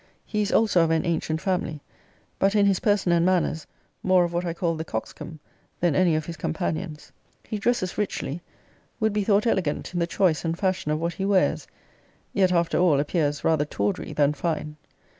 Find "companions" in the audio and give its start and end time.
6.37-7.11